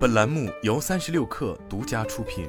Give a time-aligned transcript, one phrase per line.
[0.00, 2.48] 本栏目由三十六氪独家出品。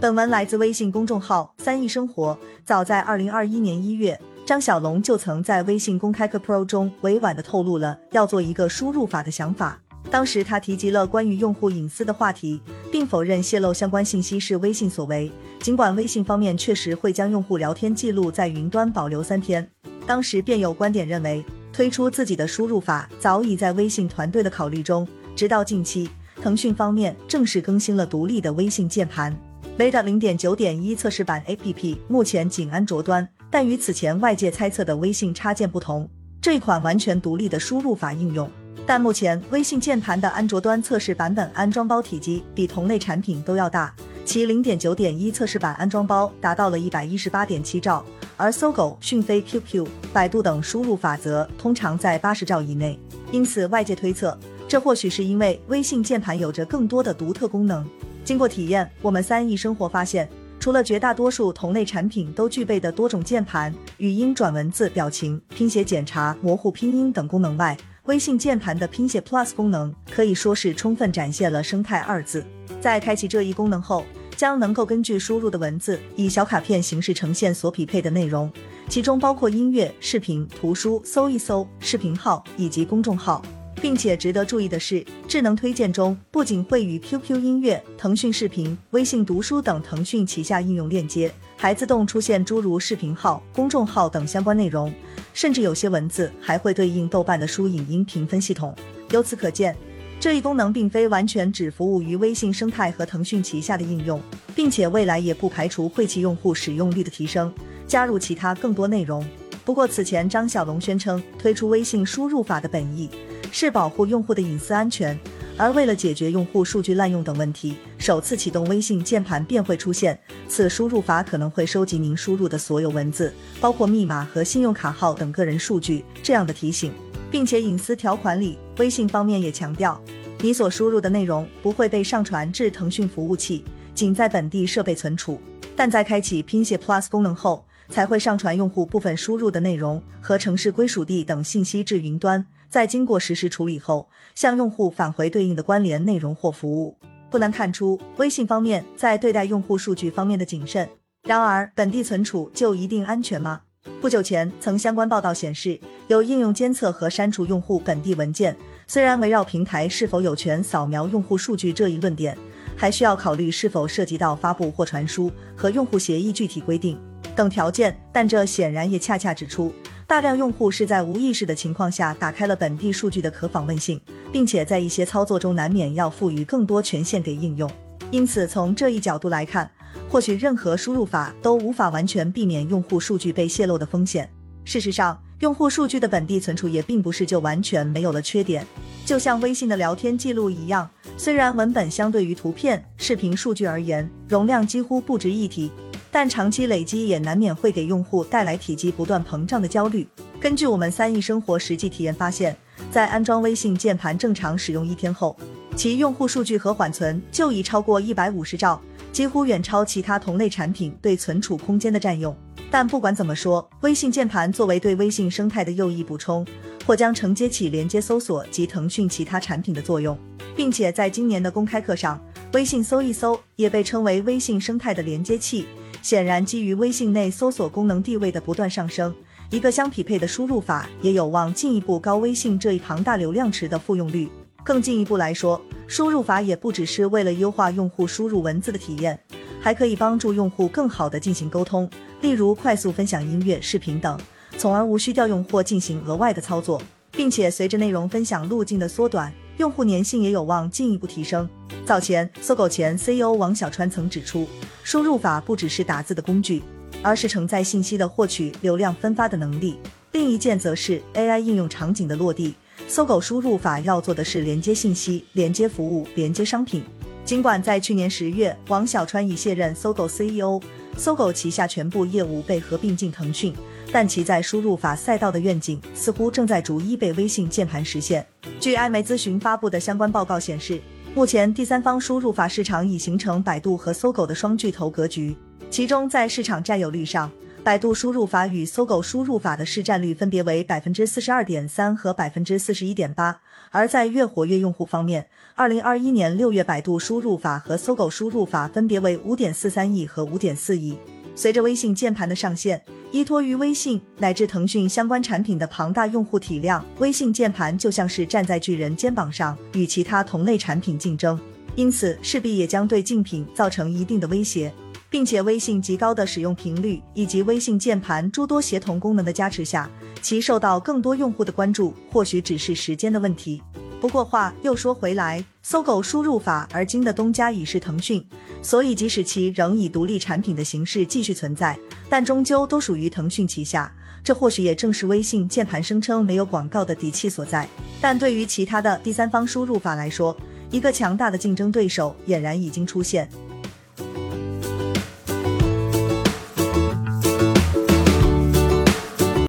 [0.00, 2.38] 本文来自微信公众号“三亿生活”。
[2.64, 9.78] 早在二零二一年一月，张小龙就曾在微信公开课 Pro 中委婉的透露了要做一个输入法的想法。
[10.10, 12.58] 当时他提及了关于用户隐私的话题，
[12.90, 15.30] 并否认泄露相关信息是微信所为。
[15.60, 19.70] 尽管微信方面确实会将用户聊天记录在云端保留三天，
[20.06, 21.44] 当时便有观点认为，
[21.74, 25.06] 推出自己的输入法早已在微信团队的考虑中。
[25.34, 26.08] 直到近期，
[26.40, 29.36] 腾讯方面正式更新了独立的微信键盘
[29.76, 36.08] ，Beta 零点九点一测试版 APP 目前仅安卓端，但与此前外界猜测的微信插件不同，
[36.40, 38.48] 这款完全独立的输入法应用。
[38.86, 43.92] 但目前微信键盘的安卓端测试版本安装包体积比同类产品都要大。
[44.24, 48.04] 其零点九点一测试版安装包达到了一百一十八点七兆，
[48.36, 52.98] 而搜狗、讯飞、QQ、百度等输入法则通常在八十兆以内。
[53.32, 54.38] 因此，外界推测，
[54.68, 57.88] 这或许是因为微信键盘有着更多的独特功能。
[58.24, 72.44] 经过体验，我们三亿生活发现，除了绝大多数同类产品都具备的多种键盘、语音转文字、表情、拼写检查、模糊拼音等功能外，微信键盘的拼写 Plus 功能可以说是充分展现了“生态”二字。
[72.80, 74.04] 在开启这一功能后，
[74.36, 78.50] 将能够根据输入的文字以小卡片形式呈现所匹配的内容，
[78.88, 83.42] 其中包括音乐、视频、图书、搜一搜、视频号以及公众号。
[83.82, 94.90] 并且值得注意的是，智能推荐中不仅会与 QQ 音乐、腾讯视频、微信读书等腾讯旗下应用链接，还自动出现诸如视频号、公众号等相关内容，
[95.34, 98.74] 甚至有些文字还会对应豆瓣的书影音评分系统。
[99.10, 99.76] 由此可见。
[100.24, 104.18] 这一功能并非完全只服务于微信生态和腾讯旗下的应用，
[104.56, 107.52] 并且未来也不排除会其用户使用率的提升，
[107.86, 109.22] 加入其他更多内容。
[109.66, 113.10] 不过，此前张小龙宣称推出微信输入法的本意
[113.52, 115.14] 是保护用户的隐私安全，
[115.58, 123.30] 而为了解决用户数据滥用等问题，首次启动微信键盘便会出现此输入法可能会收集您输入的所有文字，
[123.60, 126.90] 包括密码和信用卡号等个人数据这样的提醒。
[127.30, 130.00] 并且隐私条款里，微信方面也强调，
[130.44, 135.40] 你所输入的内容不会被上传至腾讯服务器，仅在本地设备存储。
[135.74, 146.98] 但在开启拼写 Plus 功能后，才会上传用户部分输入的内容和城市归属地等信息至云端，在经过实时处理后，向用户返回对应的关联内容或服务。
[147.30, 150.86] 不难看出，微信方面在对待用户数据方面的谨慎。
[151.26, 153.62] 然而，本地存储就一定安全吗？
[153.98, 158.54] 不久前，曾相关报道显示，有应用监测和删除用户本地文件。
[158.94, 162.38] 虽然围绕平台是否有权扫描用户数据这一论点，
[162.76, 166.96] 还需要考虑是否涉及到发布或传输和用户协议具体规定
[167.34, 169.74] 等条件，但这显然也恰恰指出，
[170.06, 174.00] 大量用户是在无意识的情况下打开了本地数据的可访问性，
[174.30, 177.68] 并且在一些操作中难免要赋予更多权限给应用。
[178.12, 179.68] 因此，从这一角度来看。
[180.08, 184.30] 或许任何输入法都无法完全避免用户数据被泄露的风险。
[184.64, 188.66] 事实上，用户数据的本地存储也并不是就完全没有了缺点。
[189.04, 195.70] 就像微信的聊天记录一样，虽然文本相对于图片、视频数据而言容量几乎不值一提，
[196.10, 200.06] 但长期累积也难免会给用户带来体积不断膨胀的焦虑。
[200.40, 202.56] 根据我们三亿生活实际体验发现，
[202.90, 205.36] 在安装微信键盘正常使用一天后，
[205.76, 208.80] 其用户数据和缓存就已超过一百五十兆。
[209.12, 212.36] 几乎远超其他同类产品对存储空间的占用。
[212.74, 216.44] 但不管怎么说，微信键盘作为对微信生态的又一补充，
[216.84, 220.18] 或将承接起连接搜索及腾讯其他产品的作用，
[220.56, 222.20] 并且在今年的公开课上，
[222.52, 225.68] 微信搜一搜也被称为微信生态的连接器。
[226.02, 229.14] 显然，基于微信内搜索功能地位的不断上升，
[229.50, 234.28] 一个相匹配的输入法也有望进一步高微信这一庞大流量池的复用率。
[234.64, 239.16] 更进一步来说，输入法也不只是为了优化用户输入文字的体验，
[239.64, 241.88] 还可以帮助用户更好的进行沟通，
[242.20, 244.20] 例如快速分享音乐、视频等，
[244.58, 246.82] 从而无需调用或进行额外的操作，
[247.12, 251.48] 并且随着内容分享路径的缩短，用户粘性也有望进一步提升。
[251.86, 254.46] 早前，搜狗前 CEO 王小川曾指出，
[254.82, 256.62] 输入法不只是打字的工具，
[257.00, 259.78] 而是承载信息的获取、流量分发的能力。
[260.12, 262.54] 另一件则是 AI 应用场景的落地。
[262.86, 266.82] 搜狗输入法要做的是连接信息、连接服务、连接商品。
[267.24, 270.60] 尽管在去年十月，王小川已卸任搜狗 CEO，
[270.94, 273.54] 搜狗旗下全部业务被合并进腾讯，
[273.90, 278.26] 但其在输入法赛道的愿景似乎正在逐一被微信键盘实现。
[278.60, 280.78] 据艾媒咨询发布的相关报告显示，
[281.14, 285.34] 目前第三方输入法市场已形成百度和搜狗的双巨头格局，
[285.70, 287.30] 其中在市场占有率上。
[287.64, 293.40] 百度输入法与搜狗输入法的市占率分别为百分之四十二点三和百分之四十一点八。
[293.70, 300.94] 而在月活跃用户方面，二零二一年六月，百度输入法和搜狗输入法分别为五点四三亿和五点四亿。
[301.34, 311.40] 随着微信键盘的上线，依托于微信乃至腾讯相关产品的庞大用户体量，微信键盘就像是站在巨人肩膀上与其他同类产品竞争，
[311.76, 314.70] 因此势必也将对竞品造成一定的威胁。
[315.14, 319.88] 并且微信极高的使用频率以及微信键盘诸多协同功能的加持下，
[320.20, 323.62] 其受到更多用户的关注，或许只是时间的问题。
[324.00, 328.26] 不过话又说回来，搜狗输入法而今的东家已是腾讯，
[328.60, 331.78] 所以即使其仍以独立产品的形式继续存在，
[332.08, 333.94] 但终究都属于腾讯旗下。
[334.24, 337.68] 这或许也正是微信键盘声称没有广告的底气所在。
[338.00, 340.36] 但对于其他的第三方输入法来说，
[340.72, 343.28] 一个强大的竞争对手俨然已经出现。